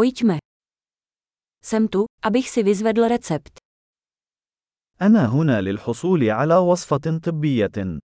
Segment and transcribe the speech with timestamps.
[0.00, 0.37] Pojďme.
[1.63, 3.57] Jsem tu, abych si vyzvedl recept.
[5.01, 7.99] أنا هنا للحصول على وصفة طبية.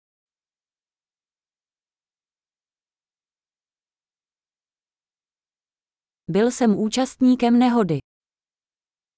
[6.31, 7.99] Byl jsem účastníkem nehody.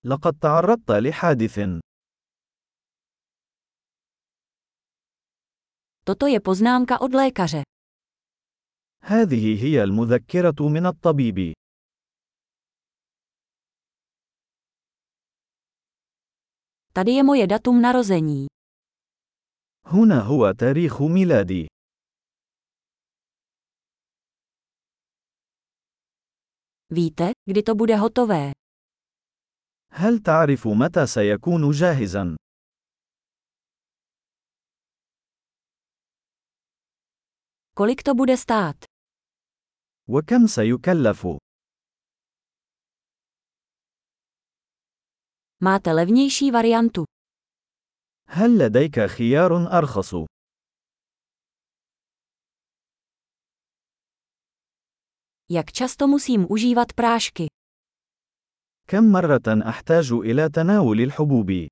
[0.04, 1.58] لقد تعرضت لحادث.
[6.04, 7.62] Toto je poznámka od lékaře.
[9.02, 11.54] هذه هي المذكرة من الطبيب.
[16.93, 18.47] Tady je moje datum narození.
[19.85, 21.67] هنا هو تاريخ ميلادي.
[26.91, 28.51] Víte, kdy to bude hotové?
[29.91, 32.35] هل تعرف متى سيكون جاهزا؟
[37.75, 38.85] Kolik to bude stát?
[40.09, 41.27] وكم سيكلف؟
[45.63, 47.03] Máte levnější variantu.
[48.29, 50.13] هل لديك خيار أرخص؟
[55.51, 57.47] Jak často musím užívat prášky?
[58.87, 61.67] كم مرة أحتاج إلى تناول الحبوب؟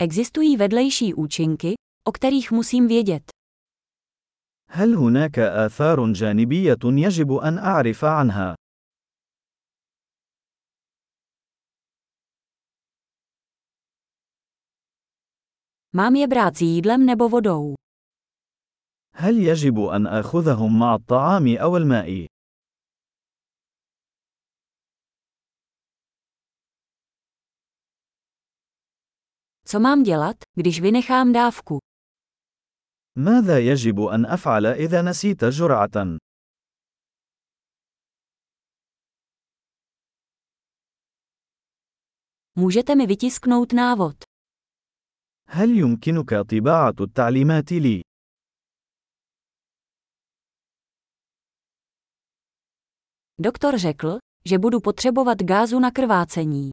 [0.00, 3.33] Existují vedlejší účinky, o kterých musím vědět.
[4.69, 8.55] هل هناك آثار جانبية يجب أن أعرف عنها؟
[15.95, 17.75] Mám je brát s jídlem nebo vodou?
[19.15, 22.27] هل يجب أن آخذهم مع الطعام أو الماء؟
[29.67, 31.84] Co mám dělat, když vynechám dávku?
[33.17, 36.17] ماذا يجب أن أفعل إذا نسيت جرعة؟
[42.57, 44.23] Můžete mi vytisknout návod.
[45.49, 48.01] هل يمكنك طباعة التعليمات لي؟
[53.41, 56.71] Doktor řekl, že budu potřebovat gázu na krvácení.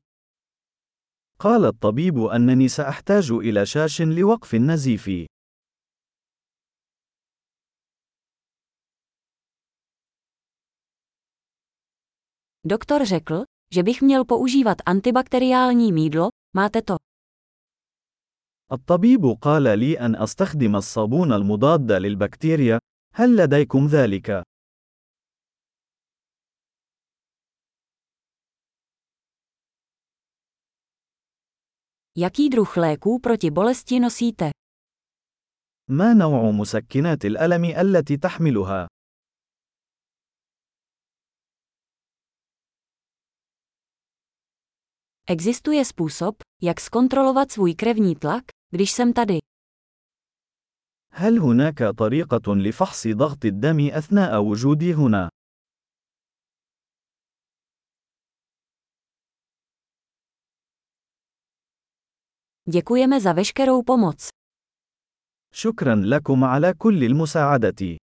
[1.38, 5.31] قال الطبيب أنني سأحتاج إلى شاش لوقف النزيف.
[12.67, 16.97] Doktor řekl, že bych měl používat antibakteriální mídlo, máte to.
[18.73, 22.78] الطبيب قال لي أن أستخدم الصابون المضاد للبكتيريا.
[23.15, 24.43] هل لديكم ذلك؟
[32.19, 34.50] Jaký druh léků proti bolesti nosíte?
[35.91, 38.89] ما نوع مسكنات الألم التي تحملها؟
[45.31, 49.38] Existuje způsob, jak zkontrolovat svůj krevní tlak, když jsem tady.
[51.12, 55.29] هل هناك طريقة لفحص ضغط الدم أثناء وجودي هنا؟
[62.69, 64.29] Děkujeme za veškerou pomoc.
[65.53, 67.97] شكرا لكم على كل المساعدة.